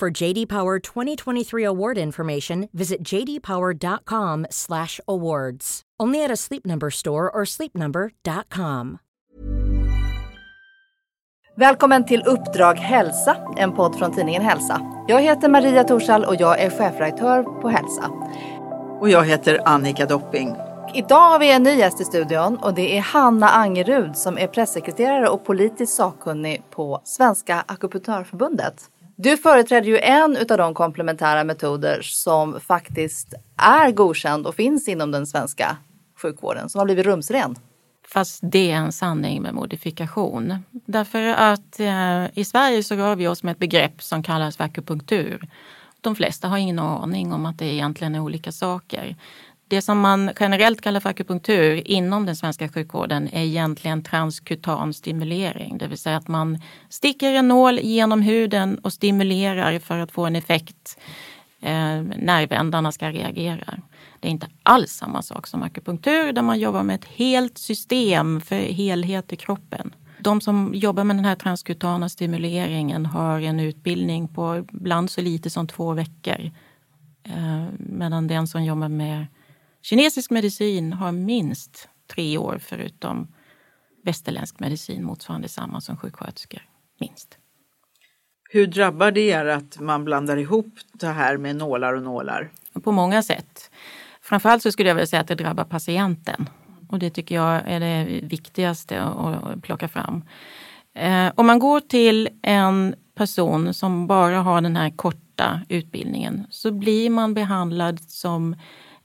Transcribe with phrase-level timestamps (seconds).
[0.00, 5.80] For JD Power 2023 award information, visit jdpower.com/awards.
[6.02, 8.98] Only at a Sleep Number store or sleepnumber.com.
[11.56, 15.04] Välkommen till Uppdrag Hälsa, en podd från tidningen Hälsa.
[15.08, 18.10] Jag heter Maria Torshall och jag är chefredaktör på Hälsa.
[19.00, 20.56] Och jag heter Annika Dopping.
[20.94, 24.46] Idag har vi en ny gäst i studion och det är Hanna Angerud som är
[24.46, 28.89] pressekreterare och politisk sakkunnig på Svenska Akupunktörförbundet.
[29.22, 35.10] Du företräder ju en av de komplementära metoder som faktiskt är godkänd och finns inom
[35.10, 35.76] den svenska
[36.22, 37.56] sjukvården, som har blivit rumsren.
[38.08, 40.58] Fast det är en sanning med modifikation.
[40.70, 44.64] Därför att eh, i Sverige så rör vi oss med ett begrepp som kallas för
[44.64, 45.48] akupunktur.
[46.00, 49.16] De flesta har ingen aning om att det egentligen är olika saker.
[49.70, 55.78] Det som man generellt kallar för akupunktur inom den svenska sjukvården är egentligen transkutan stimulering.
[55.78, 60.26] Det vill säga att man sticker en nål genom huden och stimulerar för att få
[60.26, 60.98] en effekt
[61.60, 63.78] eh, nervändarna ska reagera.
[64.20, 68.40] Det är inte alls samma sak som akupunktur där man jobbar med ett helt system
[68.40, 69.94] för helhet i kroppen.
[70.20, 75.50] De som jobbar med den här transkutana stimuleringen har en utbildning på ibland så lite
[75.50, 76.50] som två veckor.
[77.24, 79.26] Eh, medan den som jobbar med
[79.82, 83.34] kinesisk medicin har minst tre år förutom
[84.04, 86.62] västerländsk medicin motsvarande samma som sjuksköterskor.
[87.00, 87.38] Minst.
[88.50, 92.52] Hur drabbar det er att man blandar ihop det här med nålar och nålar?
[92.82, 93.70] På många sätt.
[94.20, 96.48] Framförallt så skulle jag vilja säga att det drabbar patienten.
[96.88, 100.24] Och det tycker jag är det viktigaste att plocka fram.
[100.94, 106.72] Eh, om man går till en person som bara har den här korta utbildningen så
[106.72, 108.56] blir man behandlad som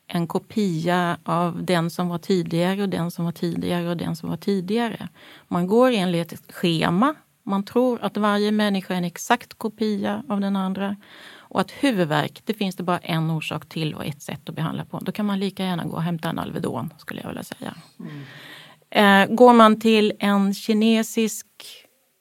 [0.07, 4.29] en kopia av den som var tidigare och den som var tidigare och den som
[4.29, 5.07] var tidigare.
[5.47, 7.15] Man går enligt ett schema.
[7.43, 10.95] Man tror att varje människa är en exakt kopia av den andra.
[11.37, 14.85] Och att huvudvärk, det finns det bara en orsak till och ett sätt att behandla
[14.85, 14.99] på.
[14.99, 17.75] Då kan man lika gärna gå och hämta en Alvedon skulle jag vilja säga.
[17.99, 19.35] Mm.
[19.35, 21.47] Går man till en kinesisk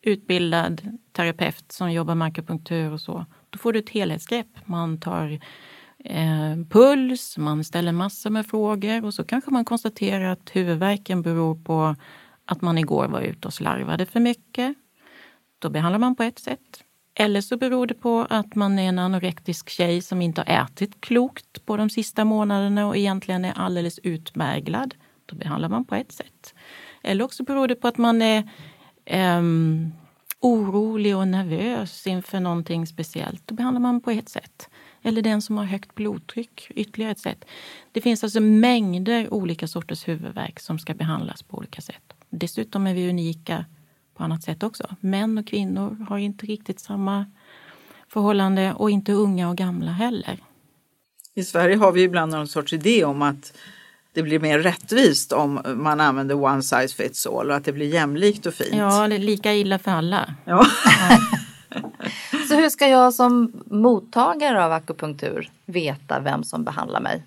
[0.03, 4.47] utbildad terapeut som jobbar med akupunktur och så, då får du ett helhetsgrepp.
[4.65, 5.41] Man tar
[6.05, 11.55] eh, puls, man ställer massor med frågor och så kanske man konstaterar att huvudvärken beror
[11.55, 11.97] på
[12.45, 14.75] att man igår var ute och slarvade för mycket.
[15.59, 16.85] Då behandlar man på ett sätt.
[17.15, 21.01] Eller så beror det på att man är en anorektisk tjej som inte har ätit
[21.01, 24.95] klokt på de sista månaderna och egentligen är alldeles utmärglad.
[25.27, 26.55] Då behandlar man på ett sätt.
[27.03, 28.51] Eller också beror det på att man är
[29.39, 29.93] um,
[30.41, 33.43] orolig och nervös inför någonting speciellt.
[33.47, 34.69] Då behandlar man på ett sätt.
[35.07, 37.45] Eller den som har högt blodtryck, ytterligare ett sätt.
[37.93, 42.13] Det finns alltså mängder olika sorters huvudvärk som ska behandlas på olika sätt.
[42.31, 43.65] Dessutom är vi unika
[44.15, 44.97] på annat sätt också.
[45.01, 47.27] Män och kvinnor har inte riktigt samma
[48.09, 50.39] förhållande och inte unga och gamla heller.
[51.35, 53.53] I Sverige har vi ibland någon sorts idé om att
[54.13, 57.95] det blir mer rättvist om man använder one size fits all och att det blir
[57.95, 58.75] jämlikt och fint.
[58.77, 60.35] Ja, det är lika illa för alla.
[60.45, 60.67] Ja.
[62.49, 67.23] Så hur ska jag som mottagare av akupunktur veta vem som behandlar mig?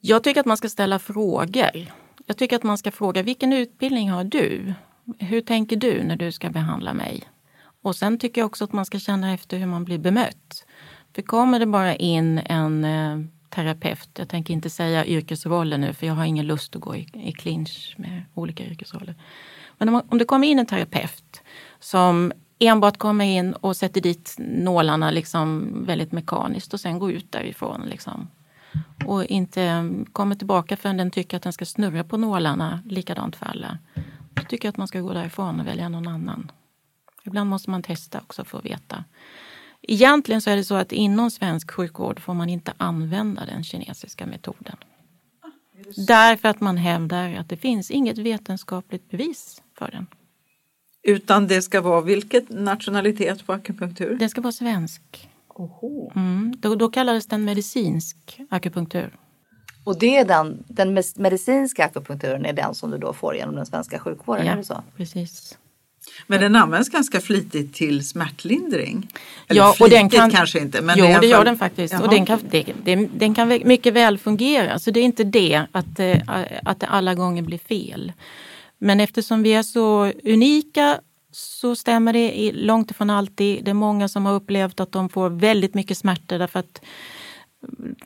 [0.00, 1.92] Jag tycker att man ska ställa frågor.
[2.26, 4.74] Jag tycker att man ska fråga vilken utbildning har du?
[5.18, 7.22] Hur tänker du när du ska behandla mig?
[7.82, 10.64] Och sen tycker jag också att man ska känna efter hur man blir bemött.
[11.14, 13.18] För kommer det bara in en eh,
[13.48, 17.06] terapeut, jag tänker inte säga yrkesroller nu för jag har ingen lust att gå i,
[17.14, 19.14] i clinch med olika yrkesroller.
[19.78, 21.42] Men om, om det kommer in en terapeut
[21.80, 27.32] som enbart kommer in och sätter dit nålarna liksom väldigt mekaniskt och sen går ut
[27.32, 27.82] därifrån.
[27.86, 28.28] Liksom.
[29.06, 33.46] Och inte kommer tillbaka förrän den tycker att den ska snurra på nålarna likadant för
[33.46, 33.78] alla.
[34.34, 36.50] Då tycker jag att man ska gå därifrån och välja någon annan.
[37.24, 39.04] Ibland måste man testa också för att veta.
[39.82, 44.26] Egentligen så är det så att inom svensk sjukvård får man inte använda den kinesiska
[44.26, 44.76] metoden.
[46.06, 50.06] Därför att man hävdar att det finns inget vetenskapligt bevis för den.
[51.08, 54.16] Utan det ska vara vilket nationalitet på akupunktur?
[54.18, 55.28] Den ska vara svensk.
[56.14, 58.16] Mm, då, då kallades den medicinsk
[58.50, 59.10] akupunktur.
[59.84, 63.66] Och det är den, den medicinska akupunkturen är den som du då får genom den
[63.66, 64.46] svenska sjukvården?
[64.46, 64.82] Ja, är det så?
[64.96, 65.58] precis.
[66.26, 69.08] Men den används ganska flitigt till smärtlindring.
[69.48, 70.82] Eller ja, och flitigt den kan, kanske inte.
[70.82, 71.92] Men jo, det gör fall- den faktiskt.
[71.92, 72.02] Jaha.
[72.02, 74.78] Och den kan, det, det, den kan mycket väl fungera.
[74.78, 76.18] Så det är inte det att, eh,
[76.64, 78.12] att det alla gånger blir fel.
[78.78, 81.00] Men eftersom vi är så unika
[81.32, 83.64] så stämmer det långt ifrån alltid.
[83.64, 86.80] Det är många som har upplevt att de får väldigt mycket smärta därför att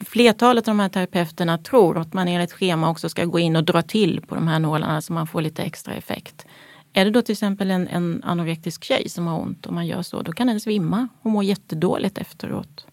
[0.00, 3.64] flertalet av de här terapeuterna tror att man enligt schema också ska gå in och
[3.64, 6.46] dra till på de här nålarna så man får lite extra effekt.
[6.92, 10.02] Är det då till exempel en, en anorektisk tjej som har ont och man gör
[10.02, 12.86] så, då kan den svimma och må jättedåligt efteråt.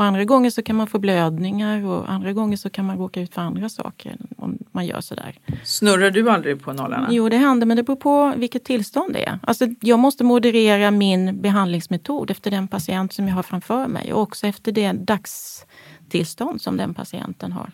[0.00, 3.20] Och andra gånger så kan man få blödningar och andra gånger så kan man råka
[3.20, 5.38] ut för andra saker om man gör sådär.
[5.64, 7.08] Snurrar du aldrig på nålarna?
[7.10, 9.38] Jo, det händer, men det beror på vilket tillstånd det är.
[9.42, 14.22] Alltså, jag måste moderera min behandlingsmetod efter den patient som jag har framför mig och
[14.22, 17.70] också efter det dagstillstånd som den patienten har.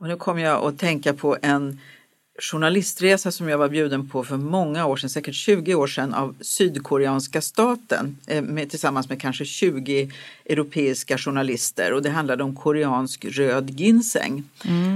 [0.00, 1.80] Och nu kommer jag att tänka på en
[2.38, 6.34] journalistresa som jag var bjuden på för många år sedan, säkert 20 år sedan, av
[6.40, 10.10] sydkoreanska staten eh, med, tillsammans med kanske 20
[10.44, 11.92] europeiska journalister.
[11.92, 14.44] Och det handlade om koreansk röd ginseng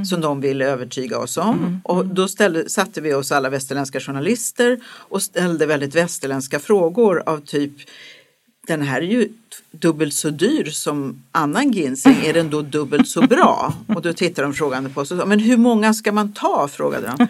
[0.07, 1.81] som de ville övertyga oss om.
[1.85, 7.41] Och då ställde, satte vi oss alla västerländska journalister och ställde väldigt västerländska frågor av
[7.41, 7.73] typ
[8.79, 9.29] den här är ju
[9.71, 13.75] dubbelt så dyr som annan ginseng, är den då dubbelt så bra?
[13.87, 16.69] Och då tittade de frågande på oss och sa, men hur många ska man ta?
[16.73, 17.27] frågade de.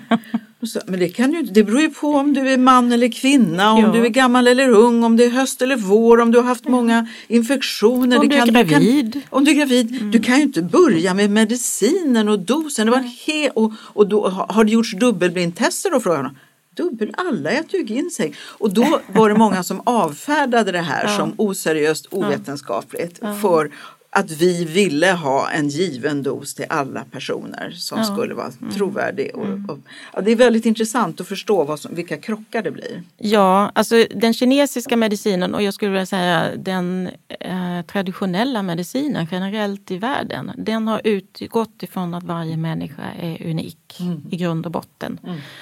[0.66, 3.72] Så, men det, kan ju, det beror ju på om du är man eller kvinna,
[3.72, 3.92] om Ja.
[3.92, 6.68] du är gammal eller ung, om det är höst eller vår, om du har haft
[6.68, 8.18] många infektioner.
[8.18, 9.12] Om du är kan, gravid.
[9.12, 10.04] Kan, om du är gravid.
[10.12, 12.86] Du kan ju inte börja med medicinen och dosen.
[12.86, 16.00] Det var he, och, och då har det gjorts dubbelblindtester då?
[16.00, 16.36] frågade de.
[16.76, 18.34] Dubbel, alla äter ju ginseng.
[18.58, 23.18] Och då var det många som avfärdade det här som oseriöst, ovetenskapligt.
[23.42, 23.70] För
[24.10, 29.30] att vi ville ha en given dos till alla personer som skulle vara trovärdig.
[29.34, 29.78] Och, och,
[30.12, 33.02] ja, det är väldigt intressant att förstå vad som, vilka krockar det blir.
[33.18, 39.90] Ja, alltså den kinesiska medicinen och jag skulle vilja säga den eh, traditionella medicinen generellt
[39.90, 40.52] i världen.
[40.56, 43.76] Den har utgått ifrån att varje människa är unik
[44.30, 45.20] i grund och botten.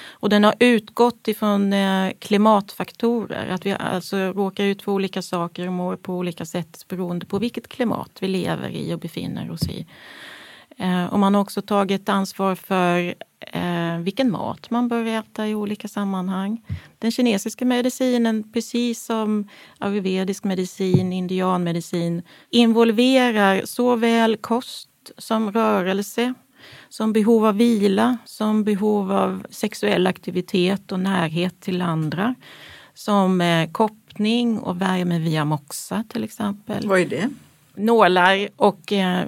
[0.09, 3.49] Och den har utgått ifrån eh, klimatfaktorer.
[3.49, 7.39] Att vi alltså råkar ut för olika saker och mår på olika sätt beroende på
[7.39, 9.85] vilket klimat vi lever i och befinner oss i.
[10.77, 15.55] Eh, och man har också tagit ansvar för eh, vilken mat man bör äta i
[15.55, 16.61] olika sammanhang.
[16.99, 26.33] Den kinesiska medicinen, precis som ayurvedisk medicin, indianmedicin, involverar såväl kost som rörelse,
[26.89, 32.35] som behov av vila, som behov av sexuell aktivitet och närhet till andra.
[32.93, 37.29] Som eh, koppning och värme via moxa till exempel Vad är det?
[37.75, 39.23] nålar och eh,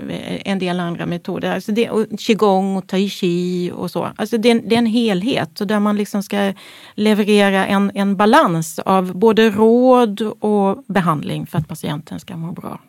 [0.45, 1.53] en del andra metoder.
[1.55, 4.09] Alltså det, och qigong och tai chi och så.
[4.15, 6.53] Alltså det, är en- det är en helhet och där man liksom ska
[6.95, 12.79] leverera en, en balans av både råd och behandling för att patienten ska må bra.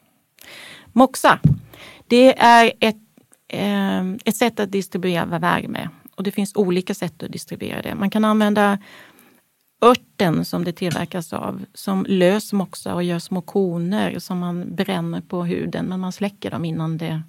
[0.93, 1.39] Moxa,
[2.09, 2.97] det är ett,
[3.53, 7.95] Ehm, ett sätt att distribuera värme och det finns olika sätt att distribuera det.
[7.95, 8.79] Man kan använda
[9.85, 15.21] örten som det tillverkas av som lös moxa och gör små koner som man bränner
[15.21, 17.23] på huden men man släcker dem innan det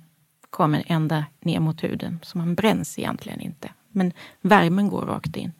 [0.49, 2.19] kommer ända ner mot huden.
[2.23, 3.69] Så man bränns egentligen inte.
[3.91, 5.51] Men värmen går rakt in.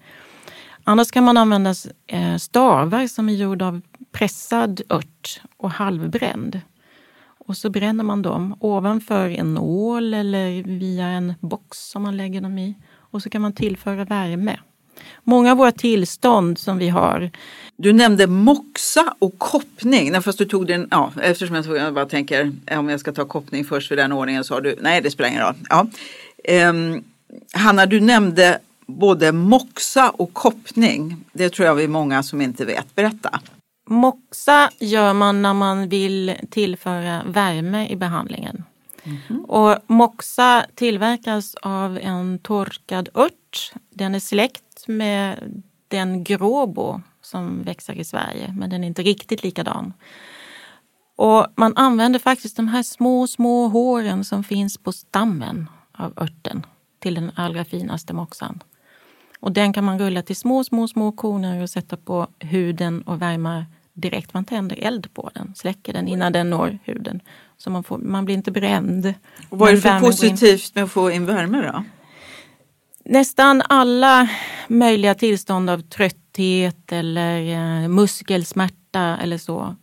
[0.84, 1.76] Annars kan man använda
[2.08, 3.82] eh, stavar som är gjorda av
[4.12, 6.62] pressad ört och halvbränd.
[7.46, 12.42] Och så bränner man dem ovanför en nål eller via en box som man lägger
[12.42, 12.76] dem i.
[12.96, 14.60] Och så kan man tillföra värme.
[15.24, 17.32] Många av våra tillstånd som vi har,
[17.76, 20.12] Du nämnde moxa och koppning.
[20.12, 23.12] Nej, fast du tog den, ja, eftersom jag, tog, jag bara tänker om jag ska
[23.12, 25.56] ta koppning först vid den ordningen så har du, nej det spelar ingen roll.
[25.70, 25.88] Ja.
[26.70, 27.04] Um,
[27.54, 31.18] Hanna, du nämnde både moxa och koppning.
[31.34, 32.96] Det tror jag vi är många som inte vet.
[32.96, 33.40] Berätta.
[33.86, 38.64] Moxa gör man när man vill tillföra värme i behandlingen.
[39.48, 43.74] Och moxa tillverkas av en torkad ört.
[43.90, 45.54] Den är släkt med
[45.88, 49.94] den gråbo som växer i Sverige, men den är inte riktigt likadan.
[51.16, 56.66] Och man använder faktiskt de här små, små håren som finns på stammen av örten
[57.00, 58.64] till den allra finaste moxan.
[59.44, 63.22] Och den kan man rulla till små, små, små koner och sätta på huden och
[63.22, 64.34] värma direkt.
[64.34, 67.20] Man tänder eld på den, släcker den innan den når huden.
[67.58, 69.14] Så man, får, man blir inte bränd.
[69.50, 71.84] Och vad är det för positivt med att få in värme då?
[73.06, 74.30] Nästan alla
[74.68, 79.76] möjliga tillstånd av trötthet eller eh, muskelsmärta eller så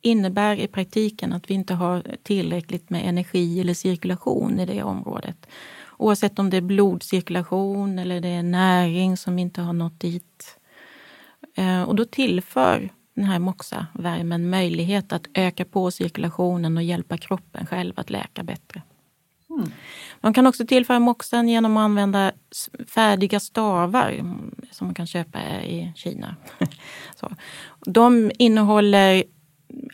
[0.00, 5.46] innebär i praktiken att vi inte har tillräckligt med energi eller cirkulation i det området.
[5.96, 10.58] Oavsett om det är blodcirkulation eller det är näring som inte har nått dit.
[11.54, 17.66] Eh, och då tillför den här MOXA-värmen möjlighet att öka på cirkulationen och hjälpa kroppen
[17.66, 18.82] själv att läka bättre.
[19.50, 19.70] Mm.
[20.20, 22.32] Man kan också tillföra moxan genom att använda
[22.88, 24.36] färdiga stavar
[24.70, 26.36] som man kan köpa i Kina.
[27.16, 27.32] Så.
[27.86, 29.24] De innehåller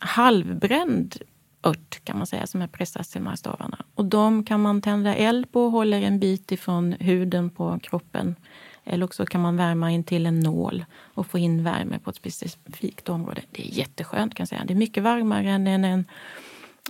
[0.01, 1.17] halvbränd
[1.63, 3.85] ört kan man säga som är pressat till de här stavarna.
[3.95, 8.37] Och de kan man tända eld på och håller en bit ifrån huden på kroppen.
[8.85, 10.85] Eller också kan man värma in till en nål
[11.15, 13.43] och få in värme på ett specifikt område.
[13.51, 14.65] Det är jätteskönt kan jag säga.
[14.65, 16.05] Det är mycket varmare än en, en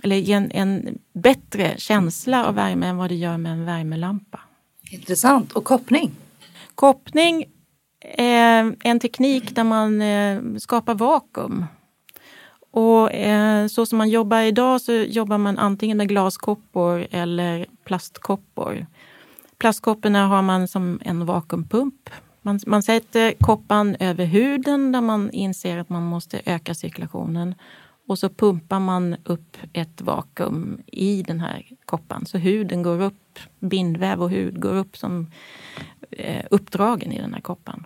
[0.03, 4.39] eller en, en bättre känsla av värme än vad det gör med en värmelampa.
[4.91, 5.51] Intressant.
[5.51, 6.11] Och koppning?
[6.75, 7.45] Koppning
[8.17, 11.65] är en teknik där man eh, skapar vakuum.
[12.71, 18.85] Och eh, så som man jobbar idag så jobbar man antingen med glaskoppor eller plastkoppor.
[19.57, 22.09] Plastkopporna har man som en vakuumpump.
[22.41, 27.55] Man, man sätter koppan över huden där man inser att man måste öka cirkulationen
[28.07, 32.25] och så pumpar man upp ett vakuum i den här koppan.
[32.25, 35.31] Så huden går upp, bindväv och hud går upp som
[36.11, 37.85] eh, uppdragen i den här koppan.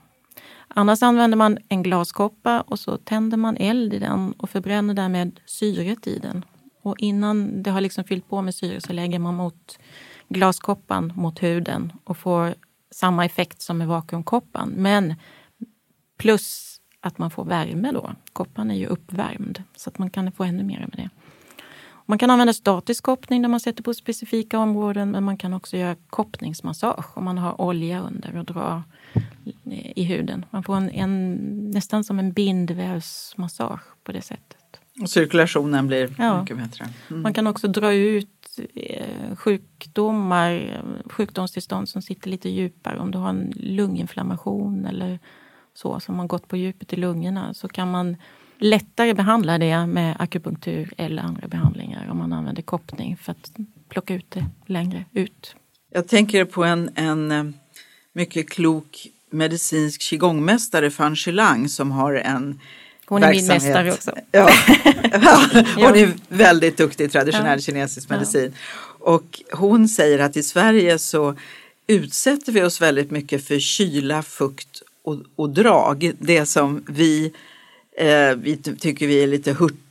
[0.75, 5.39] Annars använder man en glaskoppa och så tänder man eld i den och förbränner därmed
[5.45, 6.45] syret i den.
[6.81, 9.79] Och innan det har liksom fyllt på med syre så lägger man mot
[10.29, 12.55] glaskoppan mot huden och får
[12.91, 14.69] samma effekt som med vakuumkoppan.
[14.69, 15.15] Men
[16.17, 18.11] plus att man får värme då.
[18.33, 21.09] Koppan är ju uppvärmd så att man kan få ännu mer med det.
[22.05, 25.77] Man kan använda statisk koppning där man sätter på specifika områden men man kan också
[25.77, 28.83] göra koppningsmassage om man har olja under och drar
[29.95, 30.45] i huden.
[30.51, 31.35] Man får en, en
[31.71, 34.57] nästan som en bindvävsmassage på det sättet.
[35.01, 36.41] Och cirkulationen blir ja.
[36.41, 36.85] mycket bättre.
[37.09, 37.21] Mm.
[37.21, 42.99] Man kan också dra ut eh, sjukdomar, sjukdomstillstånd som sitter lite djupare.
[42.99, 45.19] Om du har en lunginflammation eller
[45.73, 48.15] så som har gått på djupet i lungorna så kan man
[48.57, 53.51] lättare behandla det med akupunktur eller andra behandlingar om man använder koppning för att
[53.89, 55.55] plocka ut det längre ut.
[55.91, 57.43] Jag tänker på en, en eh,
[58.13, 62.59] mycket klok medicinsk qigongmästare, Fan Shilang, som har en
[63.05, 64.11] hon är min mästare också.
[64.31, 64.49] Ja.
[65.75, 67.61] hon är väldigt duktig i traditionell ja.
[67.61, 68.53] kinesisk medicin.
[68.99, 71.35] Och hon säger att i Sverige så
[71.87, 76.11] utsätter vi oss väldigt mycket för kyla, fukt och, och drag.
[76.19, 77.31] Det som vi,
[77.97, 79.82] eh, vi tycker vi är lite hurtiga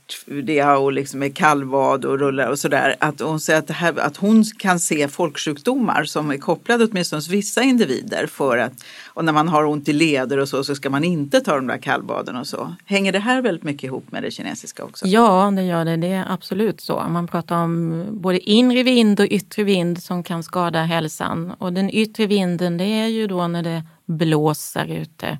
[0.79, 2.95] och liksom är kallvad och rullar och sådär.
[2.99, 7.31] Att hon säger att, här, att hon kan se folksjukdomar som är kopplade åtminstone till
[7.31, 8.73] vissa individer för att
[9.07, 11.67] och när man har ont i leder och så så ska man inte ta de
[11.67, 12.75] där kallbaden och så.
[12.85, 15.07] Hänger det här väldigt mycket ihop med det kinesiska också?
[15.07, 15.97] Ja, det gör det.
[15.97, 17.05] Det är absolut så.
[17.09, 21.51] Man pratar om både inre vind och yttre vind som kan skada hälsan.
[21.57, 25.39] Och den yttre vinden det är ju då när det blåser ute.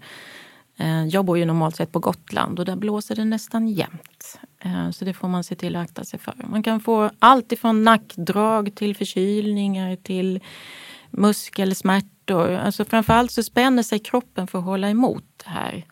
[0.77, 4.39] Eh, jag bor ju normalt sett på Gotland och där blåser det nästan jämt.
[4.63, 6.36] Eh, så det får man se till att akta sig för.
[6.48, 10.39] Man kan få allt ifrån nackdrag till förkylningar till
[11.10, 12.51] muskelsmärtor.
[12.51, 15.86] Alltså framförallt så spänner sig kroppen för att hålla emot det här.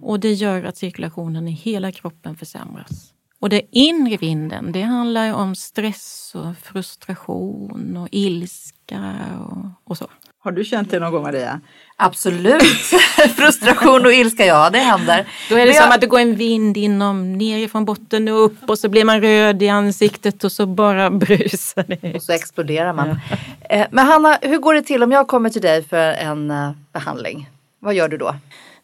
[0.00, 3.12] Och det gör att cirkulationen i hela kroppen försämras.
[3.38, 9.14] Och det inre vinden, det handlar om stress och frustration och ilska
[9.48, 10.08] och, och så.
[10.44, 11.60] Har du känt det någon gång Maria?
[11.96, 12.62] Absolut!
[13.36, 15.26] Frustration och ilska, ja det händer.
[15.48, 18.70] Då är det Men som att det går en vind inom, nerifrån botten och upp
[18.70, 22.14] och så blir man röd i ansiktet och så bara brusar det.
[22.14, 23.08] Och så exploderar man.
[23.08, 23.36] Ja.
[23.76, 26.70] Eh, men Hanna, hur går det till om jag kommer till dig för en eh,
[26.92, 27.50] behandling?
[27.78, 28.34] Vad gör du då?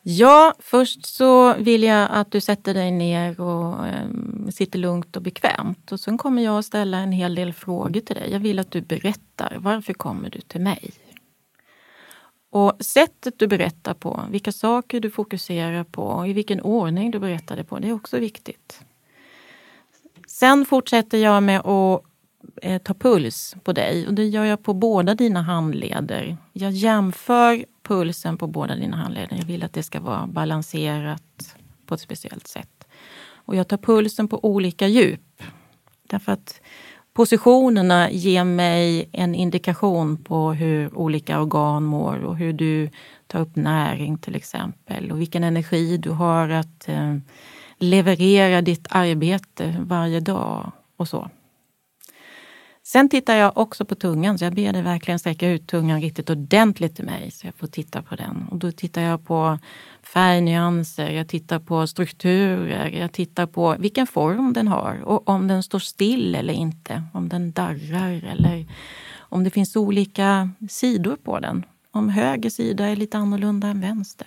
[0.02, 5.22] Ja, först så vill jag att du sätter dig ner och um, sitter lugnt och
[5.22, 5.92] bekvämt.
[5.92, 8.32] Och sen kommer jag att ställa en hel del frågor till dig.
[8.32, 10.90] Jag vill att du berättar, varför kommer du till mig?
[12.50, 17.56] Och sättet du berättar på, vilka saker du fokuserar på, i vilken ordning du berättar
[17.56, 18.80] det på, det är också viktigt.
[20.26, 22.02] Sen fortsätter jag med att
[22.62, 26.36] eh, ta puls på dig och det gör jag på båda dina handleder.
[26.52, 29.36] Jag jämför pulsen på båda dina handleder.
[29.36, 32.84] Jag vill att det ska vara balanserat på ett speciellt sätt.
[33.30, 35.42] Och jag tar pulsen på olika djup.
[36.02, 36.60] Därför att
[37.18, 42.90] Positionerna ger mig en indikation på hur olika organ mår och hur du
[43.26, 47.16] tar upp näring till exempel och vilken energi du har att eh,
[47.78, 51.30] leverera ditt arbete varje dag och så.
[52.88, 56.30] Sen tittar jag också på tungan, så jag ber dig verkligen sträcka ut tungan riktigt
[56.30, 58.48] ordentligt till mig så jag får titta på den.
[58.50, 59.58] Och då tittar jag på
[60.02, 65.62] färgnyanser, jag tittar på strukturer, jag tittar på vilken form den har och om den
[65.62, 67.02] står still eller inte.
[67.12, 68.66] Om den darrar eller
[69.18, 71.64] om det finns olika sidor på den.
[71.90, 74.26] Om höger sida är lite annorlunda än vänster.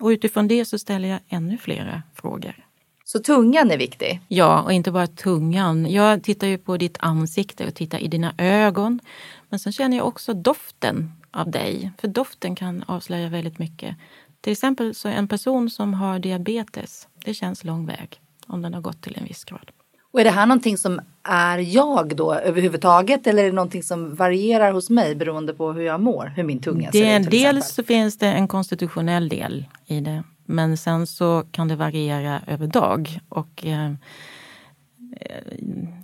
[0.00, 2.69] Och utifrån det så ställer jag ännu flera frågor.
[3.12, 4.20] Så tungan är viktig?
[4.28, 5.90] Ja, och inte bara tungan.
[5.90, 9.00] Jag tittar ju på ditt ansikte och tittar i dina ögon.
[9.48, 11.92] Men sen känner jag också doften av dig.
[11.98, 13.96] För doften kan avslöja väldigt mycket.
[14.40, 18.80] Till exempel så en person som har diabetes, det känns lång väg om den har
[18.80, 19.70] gått till en viss grad.
[20.12, 24.14] Och är det här någonting som är jag då överhuvudtaget eller är det någonting som
[24.14, 27.30] varierar hos mig beroende på hur jag mår, hur min tunga det, ser ut?
[27.30, 30.22] Dels så finns det en konstitutionell del i det.
[30.50, 33.20] Men sen så kan det variera över dag.
[33.28, 33.92] Och, eh,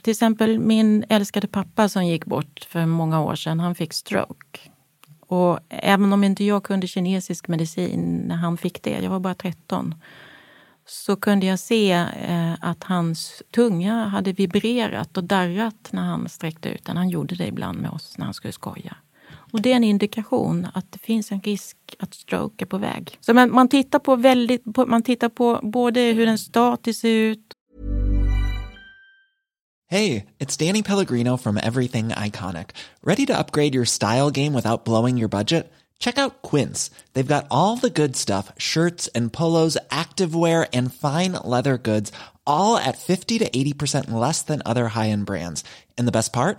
[0.03, 4.61] till exempel min älskade pappa som gick bort för många år sedan, han fick stroke.
[5.21, 9.35] Och även om inte jag kunde kinesisk medicin när han fick det, jag var bara
[9.35, 9.95] 13,
[10.87, 16.69] så kunde jag se eh, att hans tunga hade vibrerat och darrat när han sträckte
[16.69, 16.97] ut den.
[16.97, 18.97] Han gjorde det ibland med oss när han skulle skoja.
[19.57, 23.19] Och det är en indikation att det finns en risk att stroke är på väg.
[23.21, 27.41] Så man, man tittar på väldigt, man tittar på både hur en status ser ut.
[29.91, 32.67] Hej, det är Danny Pellegrino från Everything Iconic.
[33.07, 35.73] Ready to upgrade your style game without blowing your budget?
[35.99, 36.91] Check out Quince.
[37.15, 42.13] They've got all the good stuff, shirts and polos, activewear and fine leather goods,
[42.45, 45.65] all at 50 to 80% less than other high-end brands.
[45.99, 46.59] And the best part?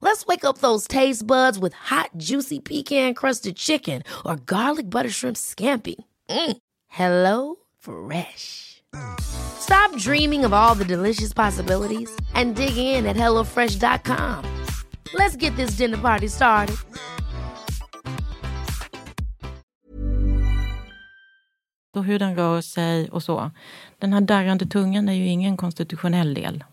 [0.00, 5.10] Let's wake up those taste buds with hot, juicy pecan crusted chicken or garlic butter
[5.10, 5.96] shrimp scampi.
[6.30, 6.56] Mm.
[6.86, 8.82] Hello Fresh.
[9.20, 14.44] Stop dreaming of all the delicious possibilities and dig in at HelloFresh.com.
[15.14, 16.76] Let's get this dinner party started.
[21.96, 23.50] Och hur den rör sig och så.
[23.98, 26.64] Den här darrande tungan är ju ingen konstitutionell del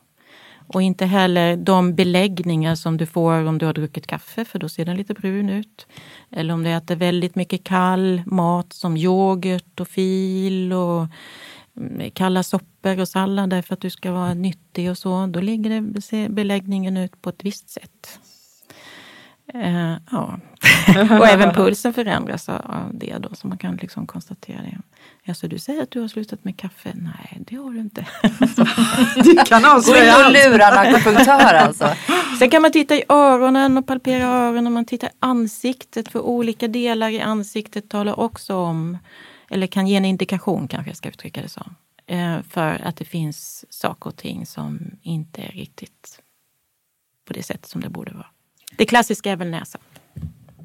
[0.68, 4.70] Och inte heller de beläggningar som du får om du har druckit kaffe, för då
[4.70, 5.88] ser den lite brun ut.
[6.32, 11.08] Eller om du äter väldigt mycket kall mat som yoghurt och fil och
[11.78, 15.28] mm, kalla soppor och sallader för att du ska vara nyttig och så.
[15.28, 18.20] Då ligger beläggningen ut på ett visst sätt.
[19.56, 20.40] Uh, ja.
[21.20, 24.78] och även pulsen förändras av det då, så man kan liksom konstatera det.
[25.28, 26.92] Alltså, du säger att du har slutat med kaffe.
[26.96, 28.08] Nej, det har du inte.
[29.24, 30.34] du kan avslöja allt.
[30.34, 31.96] Gå in och lura en akupunktör alltså.
[32.40, 34.74] Sen kan man titta i öronen och palpera öronen.
[34.74, 38.98] Man tittar i ansiktet, för olika delar i ansiktet talar också om,
[39.50, 41.66] eller kan ge en indikation kanske jag ska uttrycka det så.
[42.08, 46.22] Eh, för att det finns saker och ting som inte är riktigt
[47.26, 48.28] på det sätt som det borde vara.
[48.78, 49.82] Det klassiska är väl näsan.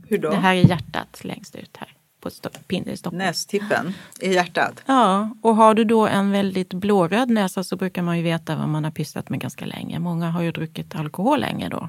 [0.08, 0.30] Hur då?
[0.30, 1.88] Det här är hjärtat längst ut här
[2.20, 3.18] på Stockholm.
[3.18, 4.82] Nästippen i hjärtat?
[4.86, 8.68] Ja, och har du då en väldigt blåröd näsa så brukar man ju veta vad
[8.68, 9.98] man har pysslat med ganska länge.
[9.98, 11.88] Många har ju druckit alkohol länge då.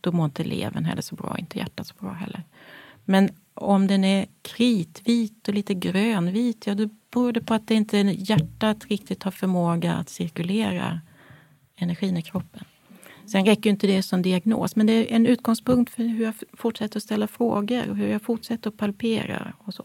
[0.00, 2.42] Då mår inte levern heller så bra, inte hjärtat så bra heller.
[3.04, 7.74] Men om den är kritvit och lite grönvit, ja då beror det på att det
[7.74, 11.00] inte hjärtat riktigt har förmåga att cirkulera
[11.76, 12.64] energin i kroppen.
[13.26, 16.96] Sen räcker inte det som diagnos, men det är en utgångspunkt för hur jag fortsätter
[16.96, 19.84] att ställa frågor och hur jag fortsätter att palpera och så.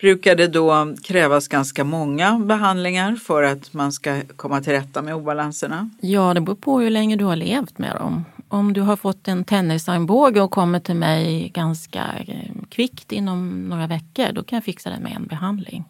[0.00, 5.14] Brukar det då krävas ganska många behandlingar för att man ska komma till rätta med
[5.14, 5.90] obalanserna?
[6.00, 8.24] Ja, det beror på hur länge du har levt med dem.
[8.48, 13.86] Om du har fått en tennisarmbåge och kommer till mig ganska eh, kvickt inom några
[13.86, 15.84] veckor, då kan jag fixa det med en behandling.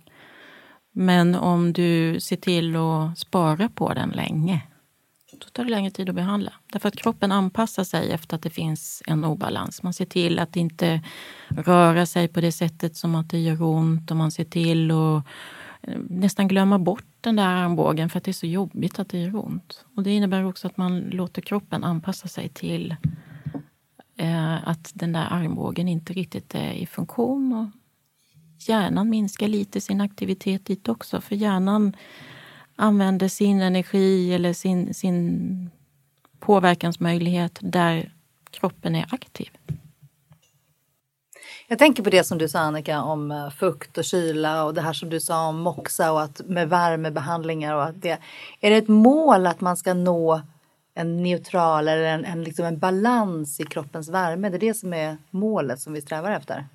[0.93, 4.61] Men om du ser till att spara på den länge,
[5.41, 6.53] då tar det längre tid att behandla.
[6.73, 9.83] Därför att kroppen anpassar sig efter att det finns en obalans.
[9.83, 11.03] Man ser till att inte
[11.49, 15.25] röra sig på det sättet som att det gör ont och man ser till att
[15.83, 19.19] eh, nästan glömma bort den där armbågen för att det är så jobbigt att det
[19.19, 19.85] gör ont.
[19.97, 22.97] Och det innebär också att man låter kroppen anpassa sig till
[24.17, 27.53] eh, att den där armbågen inte riktigt är i funktion.
[27.53, 27.67] Och
[28.69, 31.97] hjärnan minskar lite sin aktivitet dit också, för hjärnan
[32.81, 35.71] använder sin energi eller sin, sin
[36.39, 38.13] påverkansmöjlighet där
[38.51, 39.51] kroppen är aktiv.
[41.69, 44.81] Jag tänker på det som du sa Annika om eh, fukt och kyla och det
[44.81, 48.19] här som du sa om moxa och att med värmebehandlingar och att det.
[48.61, 50.41] Är det ett mål att man ska nå
[50.95, 54.49] en neutral eller en, en, liksom en balans i kroppens värme?
[54.49, 56.67] Det är det som är målet som vi strävar efter?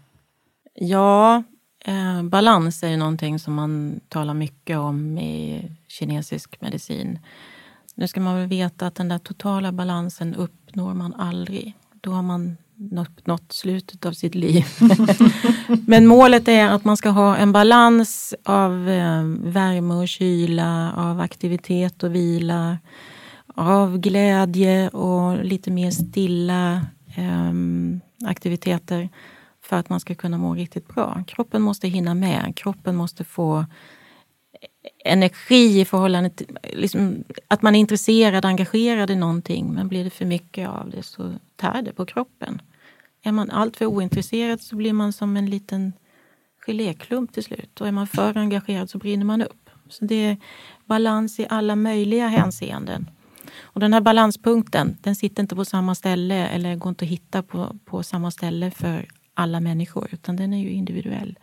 [0.73, 1.43] Ja,
[1.88, 7.19] Eh, balans är ju någonting som man talar mycket om i kinesisk medicin.
[7.95, 11.74] Nu ska man väl veta att den där totala balansen uppnår man aldrig.
[12.02, 12.58] Då har man
[13.24, 14.65] nått, slutet av sitt liv.
[15.88, 21.19] Men målet är att man ska ha en balans av eh, värme och kyla, av
[21.19, 22.78] aktivitet och vila,
[23.56, 27.54] av glädje och lite mer stilla eh,
[28.30, 29.10] aktiviteter
[29.65, 31.23] för att man ska kunna må riktigt bra.
[31.28, 32.54] Kroppen måste hinna med.
[32.56, 33.65] Kroppen måste få
[35.06, 39.73] energi i förhållande till liksom, att man är intresserad, engagerad i någonting.
[39.73, 42.62] Men blir det för mycket av det så tär det på kroppen.
[43.23, 45.93] Är man alltför ointresserad så blir man som en liten
[46.65, 47.82] geléklump till slut.
[47.82, 49.69] Och är man för engagerad så brinner man upp.
[49.89, 50.38] Så det är
[50.86, 53.10] balans i alla möjliga hänseenden.
[53.62, 57.43] Och den här balanspunkten, den sitter inte på samma ställe eller går inte att hitta
[57.43, 61.39] på, på samma ställe för alla människor, utan den är ju individuell.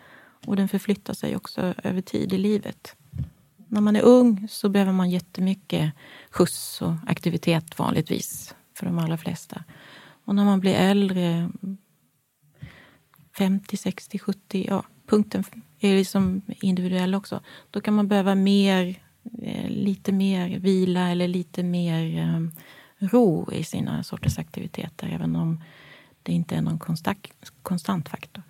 [0.46, 2.96] Och den förflyttar sig också över tid i livet.
[3.68, 5.92] När man är ung så behöver man jättemycket
[6.30, 9.64] skjuts och aktivitet vanligtvis, för de allra flesta.
[10.24, 11.50] Och när man blir äldre,
[13.38, 15.44] 50, 60, 70, ja, punkten
[15.80, 17.40] är liksom individuell också.
[17.70, 19.02] Då kan man behöva mer,
[19.42, 22.40] eh, lite mer vila eller lite mer eh,
[23.08, 25.62] ro i sina sorters aktiviteter, även om
[26.22, 27.28] det inte är någon konstant,
[27.62, 28.42] konstant faktor.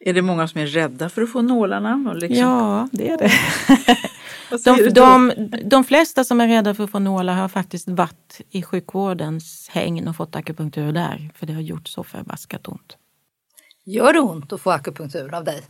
[0.00, 2.12] Är det många som är rädda för att få nålarna?
[2.14, 2.38] Liksom...
[2.38, 3.32] Ja, det är det.
[4.64, 5.32] de, de,
[5.64, 10.08] de flesta som är rädda för att få nålar har faktiskt varit i sjukvårdens hägn
[10.08, 12.96] och fått akupunktur där, för det har gjort så förbaskat ont.
[13.84, 15.62] Gör det ont att få akupunktur av dig?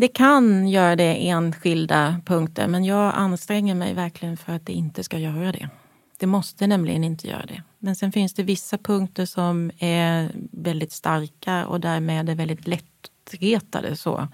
[0.00, 5.02] Det kan göra det enskilda punkter, men jag anstränger mig verkligen för att det inte
[5.02, 5.68] ska göra det.
[6.18, 7.62] Det måste nämligen inte göra det.
[7.82, 13.96] Men sen finns det vissa punkter som är väldigt starka och därmed är väldigt lättretade.
[13.96, 14.28] Så.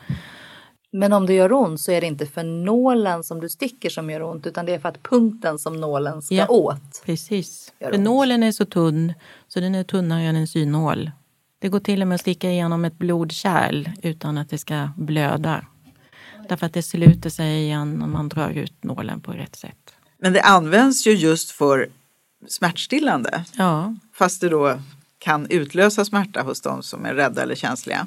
[0.92, 4.11] Men om det gör ont så är det inte för nålen som du sticker som
[4.11, 7.02] gör ont utan det är för att punkten som nålen ska ja, åt.
[7.04, 7.72] Precis.
[7.78, 9.14] För nålen är så tunn
[9.48, 11.11] så den är tunnare än en synål.
[11.59, 15.66] Det går till och med att sticka igenom ett blodkärl utan att det ska blöda.
[16.48, 19.94] Därför att det sluter sig igen om man drar ut nålen på rätt sätt.
[20.18, 21.88] Men det används ju just för
[22.49, 23.44] smärtstillande.
[23.53, 23.94] Ja.
[24.12, 24.79] Fast det då
[25.18, 28.07] kan utlösa smärta hos de som är rädda eller känsliga.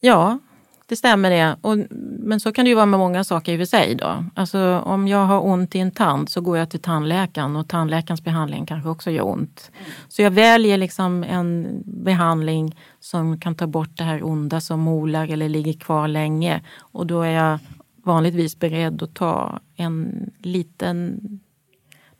[0.00, 0.38] Ja,
[0.86, 1.56] det stämmer det.
[1.60, 1.78] Och,
[2.18, 3.94] men så kan det ju vara med många saker i och för sig.
[3.94, 4.24] Då.
[4.34, 8.24] Alltså, om jag har ont i en tand så går jag till tandläkaren och tandläkarens
[8.24, 9.70] behandling kanske också gör ont.
[10.08, 15.28] Så jag väljer liksom en behandling som kan ta bort det här onda som molar
[15.30, 16.62] eller ligger kvar länge.
[16.78, 17.58] Och då är jag
[18.04, 21.20] vanligtvis beredd att ta en liten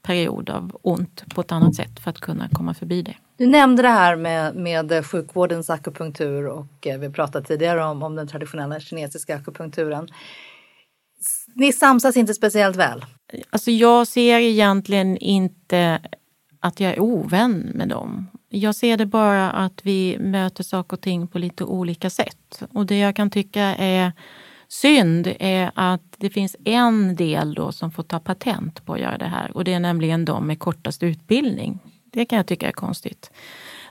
[0.05, 3.14] period av ont på ett annat sätt för att kunna komma förbi det.
[3.37, 8.14] Du nämnde det här med, med sjukvårdens akupunktur och eh, vi pratade tidigare om, om
[8.14, 10.09] den traditionella kinesiska akupunkturen.
[11.55, 13.05] Ni samsas inte speciellt väl?
[13.51, 16.01] Alltså jag ser egentligen inte
[16.61, 18.27] att jag är ovän med dem.
[18.49, 22.62] Jag ser det bara att vi möter saker och ting på lite olika sätt.
[22.73, 24.12] Och det jag kan tycka är
[24.81, 29.19] synd är att det finns en del då som får ta patent på att göra
[29.19, 31.79] det här och det är nämligen de med kortast utbildning.
[32.13, 33.31] Det kan jag tycka är konstigt.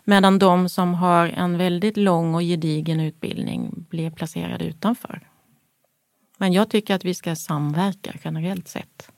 [0.03, 5.27] Medan de som har en väldigt lång och gedigen utbildning blir placerade utanför.
[6.37, 9.11] Men jag tycker att vi ska samverka generellt sett.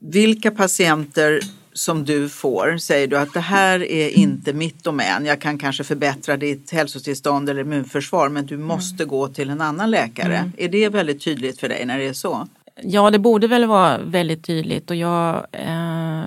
[0.00, 1.40] Vilka patienter
[1.76, 5.26] som du får säger du att det här är inte mitt domän.
[5.26, 9.08] Jag kan kanske förbättra ditt hälsotillstånd eller immunförsvar men du måste mm.
[9.08, 10.36] gå till en annan läkare.
[10.36, 10.52] Mm.
[10.56, 12.48] Är det väldigt tydligt för dig när det är så?
[12.82, 16.24] Ja, det borde väl vara väldigt tydligt och jag eh,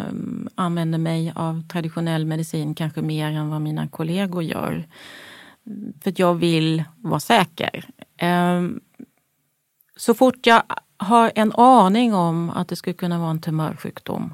[0.55, 4.88] använder mig av traditionell medicin kanske mer än vad mina kollegor gör.
[6.03, 7.85] För att jag vill vara säker.
[8.17, 8.63] Eh,
[9.95, 10.63] så fort jag
[10.97, 14.33] har en aning om att det skulle kunna vara en tumörsjukdom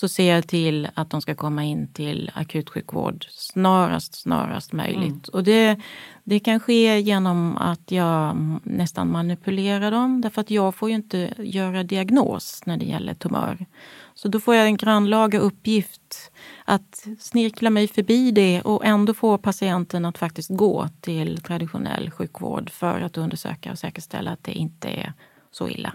[0.00, 5.28] så ser jag till att de ska komma in till akutsjukvård snarast, snarast möjligt.
[5.28, 5.32] Mm.
[5.32, 5.80] Och det,
[6.24, 11.34] det kan ske genom att jag nästan manipulerar dem därför att jag får ju inte
[11.38, 13.66] göra diagnos när det gäller tumör.
[14.14, 16.30] Så då får jag en grannlaga uppgift
[16.64, 22.70] att snirkla mig förbi det och ändå få patienten att faktiskt gå till traditionell sjukvård
[22.70, 25.12] för att undersöka och säkerställa att det inte är
[25.50, 25.92] så illa.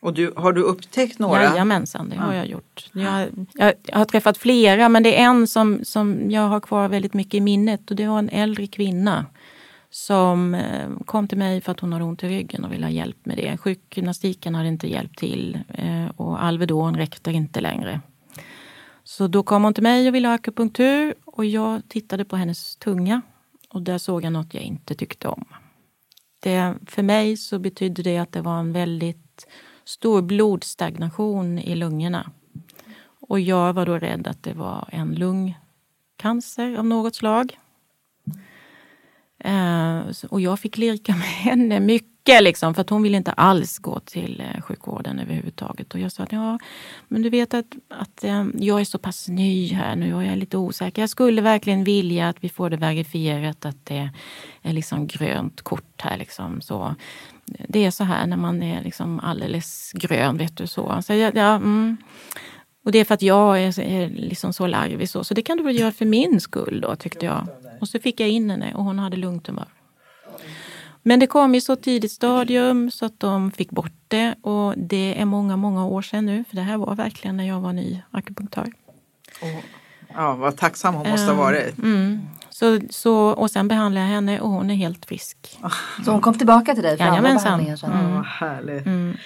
[0.00, 1.42] Och du, har du upptäckt några?
[1.42, 2.90] Jajamensan, det har jag gjort.
[2.92, 6.88] Jag, jag, jag, har träffat flera men det är en som, som jag har kvar
[6.88, 9.26] väldigt mycket i minnet och det var en äldre kvinna
[9.90, 12.90] som eh, kom till mig för att hon har ont i ryggen och ville ha
[12.90, 13.56] hjälp med det.
[13.56, 18.00] Sjukgymnastiken hade inte hjälpt till eh, och Alvedon räckte inte längre.
[19.04, 22.76] Så då kom hon till mig och ville ha akupunktur och jag tittade på hennes
[22.76, 23.22] tunga
[23.68, 25.44] och där såg jag något jag inte tyckte om.
[26.40, 29.46] Det, för mig så betydde det att det var en väldigt
[29.88, 32.30] stor blodstagnation i lungorna.
[33.20, 37.58] Och jag var då rädd att det var en lungcancer av något slag.
[39.38, 43.78] Eh, och jag fick lirka med henne mycket, liksom, för att hon ville inte alls
[43.78, 45.94] gå till eh, sjukvården överhuvudtaget.
[45.94, 46.58] Och jag sa att ja,
[47.08, 50.32] men du vet att, att eh, jag är så pass ny här nu och jag
[50.32, 51.02] är lite osäker.
[51.02, 54.10] Jag skulle verkligen vilja att vi får det verifierat att det
[54.62, 56.16] är liksom grönt kort här.
[56.16, 56.94] Liksom, så.
[57.68, 60.66] Det är så här när man är liksom alldeles grön, vet du.
[60.66, 61.02] så.
[61.02, 61.96] så ja, ja, mm.
[62.84, 65.24] Och det är för att jag är, är liksom så larvig så.
[65.24, 67.46] Så det kan du väl göra för min skull då, tyckte jag.
[67.80, 69.68] Och så fick jag in henne och hon hade lungtumör.
[71.02, 74.34] Men det kom i så tidigt stadium så att de fick bort det.
[74.42, 76.44] Och det är många, många år sedan nu.
[76.48, 78.72] För det här var verkligen när jag var ny akupunktör.
[79.42, 79.64] Och,
[80.14, 81.78] ja, vad tacksam hon måste ha varit.
[81.78, 82.20] Mm.
[82.58, 85.58] Så, så, och sen behandlade jag henne och hon är helt frisk.
[86.04, 87.92] Så hon kom tillbaka till dig för andra behandlingar sen?
[87.92, 88.14] Mm.
[88.14, 88.86] Ja, härligt.
[88.86, 89.16] Mm.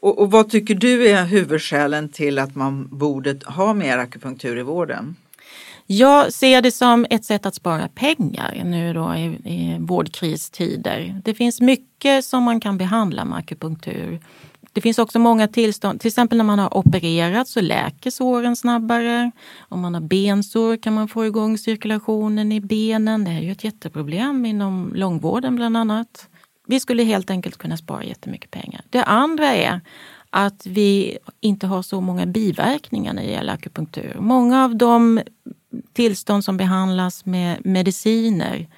[0.00, 4.62] Och, och, vad tycker du är huvudskälen till att man borde ha mer akupunktur i
[4.62, 5.16] vården?
[5.86, 11.20] Jag ser det som ett sätt att spara pengar nu då i, i vårdkristider.
[11.24, 14.20] Det finns mycket som man kan behandla med akupunktur.
[14.74, 19.30] Det finns också många tillstånd, till exempel när man har opererat så läker såren snabbare.
[19.58, 23.24] Om man har bensår kan man få igång cirkulationen i benen.
[23.24, 26.28] Det är ju ett jätteproblem inom långvården bland annat.
[26.66, 28.82] Vi skulle helt enkelt kunna spara jättemycket pengar.
[28.90, 29.80] Det andra är
[30.30, 34.16] att vi inte har så många biverkningar när det gäller akupunktur.
[34.20, 35.20] Många av de
[35.92, 38.68] tillstånd som behandlas med mediciner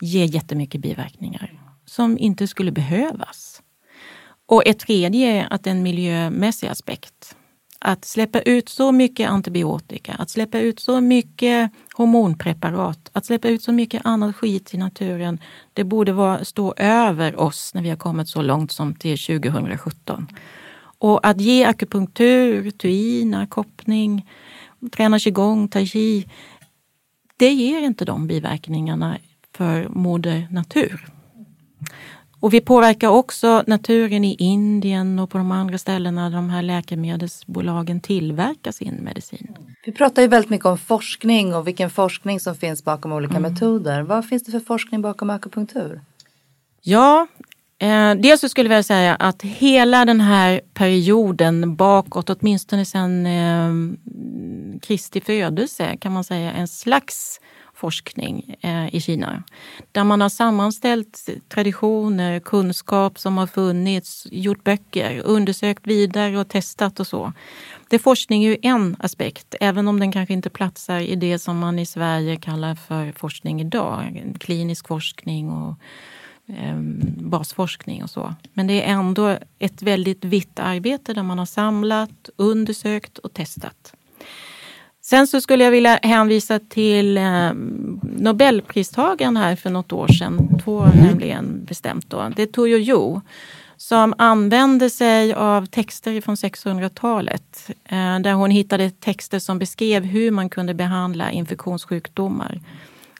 [0.00, 3.55] ger jättemycket biverkningar som inte skulle behövas.
[4.46, 7.36] Och ett tredje är att en miljömässig aspekt.
[7.78, 13.62] Att släppa ut så mycket antibiotika, att släppa ut så mycket hormonpreparat, att släppa ut
[13.62, 15.38] så mycket annat skit i naturen.
[15.72, 20.26] Det borde vara, stå över oss när vi har kommit så långt som till 2017.
[20.98, 24.30] Och att ge akupunktur, tuina, koppning,
[24.92, 26.28] träna qigong, tai chi.
[27.36, 29.18] Det ger inte de biverkningarna
[29.56, 31.15] för moder natur.
[32.46, 36.62] Och vi påverkar också naturen i Indien och på de andra ställena där de här
[36.62, 39.56] läkemedelsbolagen tillverkar sin medicin.
[39.86, 43.52] Vi pratar ju väldigt mycket om forskning och vilken forskning som finns bakom olika mm.
[43.52, 44.02] metoder.
[44.02, 46.00] Vad finns det för forskning bakom akupunktur?
[46.82, 47.26] Ja,
[47.78, 53.70] eh, dels så skulle jag säga att hela den här perioden bakåt, åtminstone sedan eh,
[54.82, 57.40] Kristi födelse kan man säga, en slags
[57.76, 59.42] forskning eh, i Kina.
[59.92, 67.00] Där man har sammanställt traditioner, kunskap som har funnits, gjort böcker, undersökt vidare och testat
[67.00, 67.32] och så.
[67.88, 71.58] Det forskning är ju en aspekt, även om den kanske inte platsar i det som
[71.58, 74.34] man i Sverige kallar för forskning idag.
[74.40, 75.74] Klinisk forskning och
[76.46, 76.78] eh,
[77.18, 78.34] basforskning och så.
[78.52, 83.95] Men det är ändå ett väldigt vitt arbete där man har samlat, undersökt och testat.
[85.08, 87.52] Sen så skulle jag vilja hänvisa till eh,
[88.02, 91.06] Nobelpristagaren här för något år sedan, två mm.
[91.06, 92.32] nämligen bestämt då.
[92.36, 93.20] Det är Toyo Yo
[93.76, 100.30] som använde sig av texter från 600-talet eh, där hon hittade texter som beskrev hur
[100.30, 102.60] man kunde behandla infektionssjukdomar.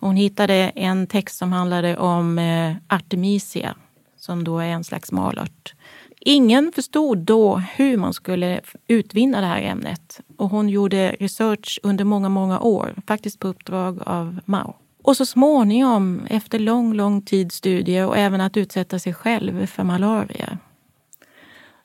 [0.00, 3.74] Hon hittade en text som handlade om eh, artemisia
[4.18, 5.74] som då är en slags malört.
[6.20, 10.05] Ingen förstod då hur man skulle utvinna det här ämnet
[10.36, 14.74] och hon gjorde research under många, många år, faktiskt på uppdrag av Mao.
[15.02, 19.84] Och så småningom, efter lång, lång tids studier och även att utsätta sig själv för
[19.84, 20.58] malaria,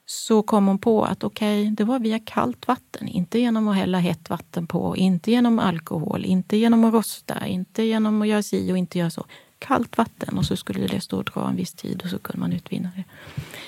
[0.06, 3.76] så kom hon på att okej, okay, det var via kallt vatten, inte genom att
[3.76, 8.44] hälla hett vatten på, inte genom alkohol, inte genom att rosta, inte genom att göra
[8.44, 9.26] si och inte göra så.
[9.60, 12.40] Kallt vatten och så skulle det stå och dra en viss tid och så kunde
[12.40, 13.04] man utvinna det.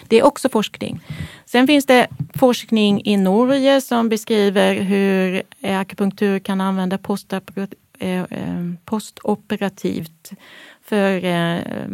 [0.07, 0.99] Det är också forskning.
[1.45, 2.07] Sen finns det
[2.43, 7.25] forskning i Norge som beskriver hur akupunktur kan användas
[7.99, 8.25] eh, eh,
[8.85, 10.31] postoperativt
[10.81, 11.87] för eh,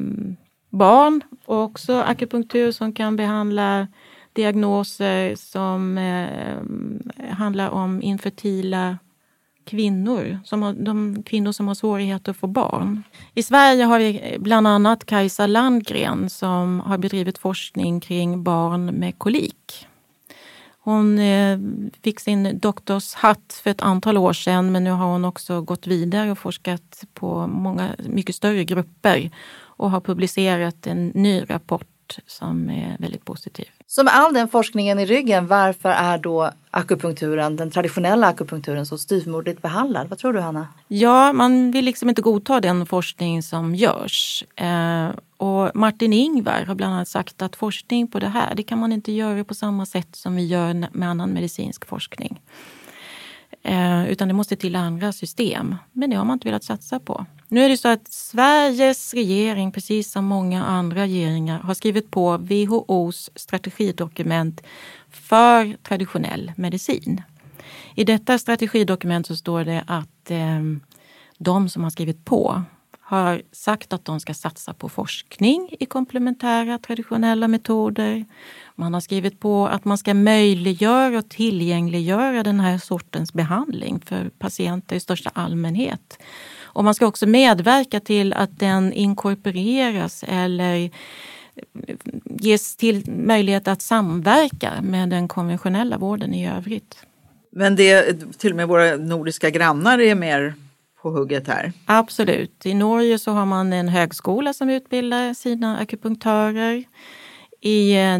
[0.70, 3.88] barn och också akupunktur som kan behandla
[4.34, 5.98] diagnoser som
[7.32, 8.98] handlar om infertila
[9.66, 13.04] kvinnor, som har, de kvinnor som har svårigheter att få barn.
[13.34, 19.18] I Sverige har vi bland annat Kajsa Landgren som har bedrivit forskning kring barn med
[19.18, 19.89] kolik.
[20.82, 21.60] Hon eh,
[22.04, 26.32] fick sin doktorshatt för ett antal år sedan men nu har hon också gått vidare
[26.32, 32.98] och forskat på många, mycket större grupper och har publicerat en ny rapport som är
[33.00, 33.70] väldigt positiv.
[33.92, 38.98] Så med all den forskningen i ryggen, varför är då akupunkturen, den traditionella akupunkturen så
[38.98, 40.10] styvmoderligt behandlad?
[40.10, 40.68] Vad tror du Hanna?
[40.88, 44.44] Ja, man vill liksom inte godta den forskning som görs.
[44.56, 48.80] Eh, och Martin Ingvar har bland annat sagt att forskning på det här, det kan
[48.80, 52.42] man inte göra på samma sätt som vi gör med annan medicinsk forskning.
[53.64, 55.76] Eh, utan det måste till andra system.
[55.92, 57.26] Men det har man inte velat satsa på.
[57.52, 62.38] Nu är det så att Sveriges regering, precis som många andra regeringar, har skrivit på
[62.38, 64.62] WHOs strategidokument
[65.10, 67.22] för traditionell medicin.
[67.96, 70.62] I detta strategidokument så står det att eh,
[71.38, 72.64] de som har skrivit på
[73.10, 78.26] har sagt att de ska satsa på forskning i komplementära traditionella metoder.
[78.76, 84.30] Man har skrivit på att man ska möjliggöra och tillgängliggöra den här sortens behandling för
[84.30, 86.20] patienter i största allmänhet.
[86.80, 90.90] Och man ska också medverka till att den inkorporeras eller
[92.24, 97.06] ges till möjlighet att samverka med den konventionella vården i övrigt.
[97.52, 98.04] Men det,
[98.38, 100.54] till och med våra nordiska grannar är mer
[101.02, 101.74] på hugget här?
[101.86, 102.66] Absolut.
[102.66, 106.84] I Norge så har man en högskola som utbildar sina akupunktörer.
[107.62, 108.20] I eh,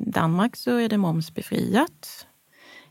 [0.00, 2.26] Danmark så är det momsbefriat.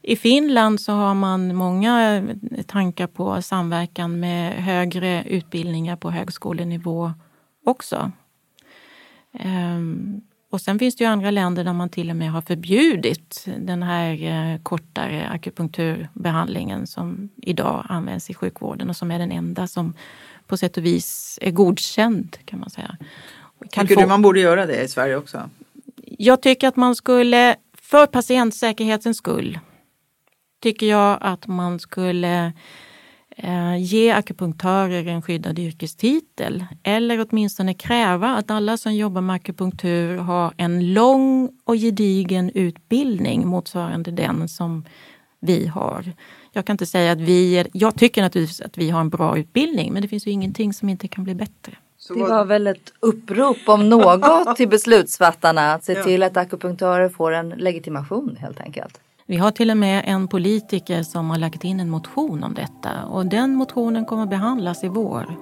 [0.08, 2.24] I Finland så har man många
[2.68, 7.14] tankar på samverkan med högre utbildningar på högskolenivå
[7.66, 8.12] också.
[9.34, 13.46] Ehm, och sen finns det ju andra länder där man till och med har förbjudit
[13.58, 19.68] den här eh, kortare akupunkturbehandlingen som idag används i sjukvården och som är den enda
[19.68, 19.94] som
[20.48, 22.98] på sätt och vis är godkänd kan man säga.
[23.72, 24.02] Tycker få...
[24.02, 25.50] du man borde göra det i Sverige också?
[26.18, 29.60] Jag tycker att man skulle, för patientsäkerhetens skull,
[30.60, 32.54] tycker jag att man skulle
[33.38, 40.18] eh, ge akupunktörer en skyddad yrkestitel eller åtminstone kräva att alla som jobbar med akupunktur
[40.18, 44.86] har en lång och gedigen utbildning motsvarande den som
[45.40, 46.14] vi har.
[46.52, 49.38] Jag kan inte säga att vi är, jag tycker naturligtvis att vi har en bra
[49.38, 51.78] utbildning men det finns ju ingenting som inte kan bli bättre.
[52.14, 57.32] Det var väl ett upprop om något till beslutsfattarna att se till att akupunktörer får
[57.32, 59.00] en legitimation helt enkelt.
[59.30, 63.06] Vi har till och med en politiker som har lagt in en motion om detta
[63.06, 65.36] och den motionen kommer att behandlas i vår.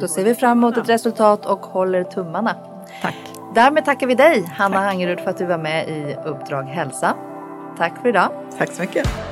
[0.00, 2.56] Då ser vi fram emot ett resultat och håller tummarna.
[3.02, 3.16] Tack.
[3.54, 4.84] Därmed tackar vi dig, Hanna Tack.
[4.84, 7.14] Hangerud, för att du var med i Uppdrag hälsa.
[7.78, 8.28] Tack för idag.
[8.58, 9.31] Tack så mycket.